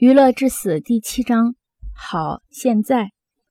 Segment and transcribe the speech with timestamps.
[0.00, 1.56] 娱乐至死第七章。
[1.94, 3.10] 好，现在，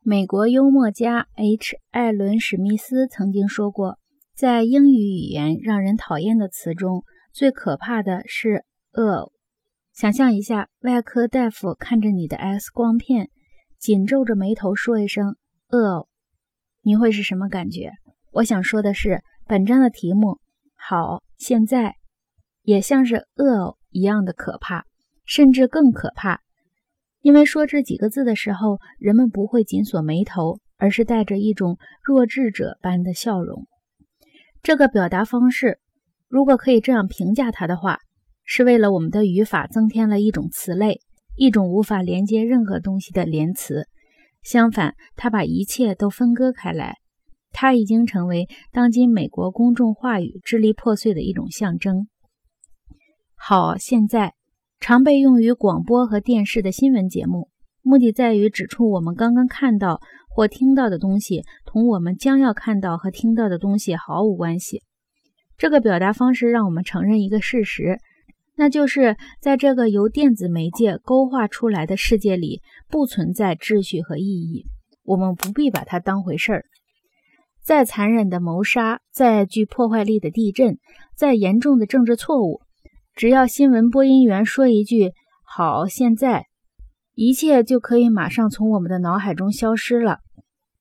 [0.00, 1.76] 美国幽默家 H.
[1.90, 3.98] 艾伦·史密斯曾经说过，
[4.34, 9.30] 在英语语言让人讨厌的词中，最可怕的是 “oh”。
[9.92, 13.28] 想象一下，外科大夫看着你的 X 光片，
[13.78, 15.36] 紧皱着眉头说一声
[15.68, 16.06] “oh”，
[16.80, 17.92] 你会是什么感觉？
[18.32, 20.38] 我想说的是，本章的题目
[20.74, 21.96] “好，现在”
[22.64, 24.86] 也像是 “oh” 一样的可怕。
[25.24, 26.40] 甚至更可怕，
[27.20, 33.66] 因为说这几个字的时候，人们不会紧锁眉头，而是带着一种弱智者般的笑容。
[34.62, 35.78] 这个表达方式，
[36.28, 37.98] 如果可以这样评价它的话，
[38.44, 41.00] 是为了我们的语法增添了一种词类，
[41.36, 43.86] 一种无法连接任何东西的连词。
[44.42, 46.96] 相反，它把一切都分割开来。
[47.52, 52.08] 它已经成为当今美国公众话语支离破碎的一种象征。
[53.34, 54.34] 好，现在。
[54.80, 57.50] 常被用于广播和电视的新闻节目，
[57.82, 60.00] 目的在于指出我们刚刚看到
[60.30, 64.82] 或听到的东西同我们将要看到和听到的东西毫无关系。
[65.58, 67.98] 这个表达方式让我们承认一个事实，
[68.56, 74.64] 那就是在这个由电子媒介勾画出来的世界里，不存在秩序和意义。
[75.04, 76.64] 我们不必把它当回事儿。
[77.62, 80.78] 再残忍的谋杀，再具破坏力的地震，
[81.14, 82.62] 再严重的政治错误。
[83.20, 85.12] 只要新闻播音员说一句
[85.44, 86.46] “好，现在”，
[87.14, 90.20] 一切就可以马上从我们的脑海中消失了。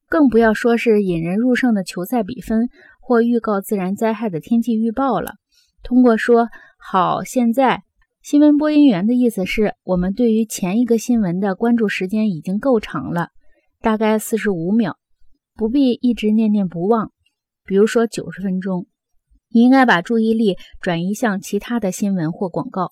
[0.08, 2.70] 更不要说是引人入胜的球赛比分
[3.02, 5.34] 或预告自然灾害的天气预报了。
[5.84, 6.48] 通过说
[6.80, 7.84] “好，现在”，
[8.24, 13.32] 新闻播音员的意思是我们对于前一个新闻的关注时间已经够长了，
[13.82, 14.96] 大概四十五秒，
[15.56, 17.12] 不必一直念念不忘。
[17.66, 18.88] 比如说九十分钟。
[19.52, 22.92] 你应该把注意力转移向其他的新闻或广告。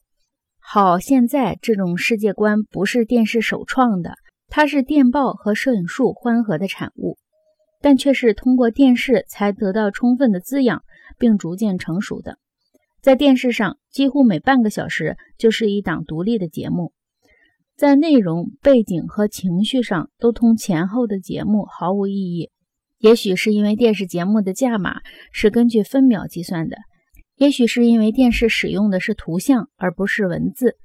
[0.59, 4.15] 好，现在这种世界观不是电视首创的，
[4.47, 7.17] 它是电报和摄影术欢合的产物，
[7.81, 10.83] 但却是通过电视才得到充分的滋养
[11.17, 12.37] 并逐渐成熟的。
[13.01, 16.91] 在电视上，几乎每半个小时就是一档独立的节目，
[17.77, 22.51] 在内容、背景和情绪上都同前后的节目毫无意义。
[22.99, 26.77] 也许是因为电视节目的价码是根据分秒计算的，
[27.35, 30.77] 也许是因为电视使用的是图像而不是文字，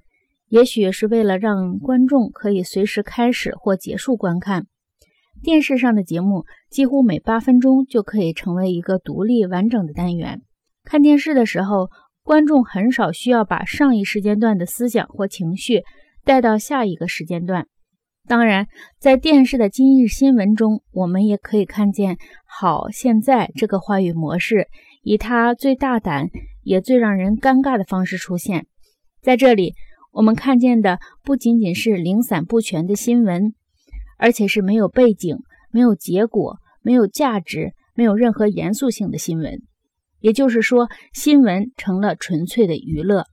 [0.49, 4.67] 也许是为了让观众可以随时开始或结束观看。
[5.43, 10.43] 电视上的节目几乎每八分钟就可以成为一个独立完整的单元。
[10.85, 11.89] 看电视的时候，
[12.23, 15.83] 观众很少需要把上一时间段的思想或情绪
[16.25, 17.67] 带到下一个时间段。
[18.29, 18.69] 当然，
[18.99, 24.69] 在电视的今日新闻中，我们也可以看见“好，现在”这个话语模式
[25.03, 26.29] 以它最大胆
[26.63, 28.67] 也最让人尴尬的方式出现。
[29.21, 29.75] 在这里，
[30.13, 33.55] 我们看见的不仅仅是零散不全的新闻，
[34.19, 35.39] 而且是没有背景、
[35.73, 39.61] 没有结果、没有价值、没有任何严肃性的新闻。
[40.21, 43.27] 也就是说，新闻成了纯粹的娱乐。